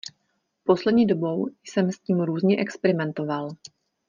Poslední 0.63 1.05
dobou 1.05 1.47
jsem 1.63 1.91
s 1.91 1.99
tím 1.99 2.21
různě 2.21 2.57
experimentoval. 2.59 3.49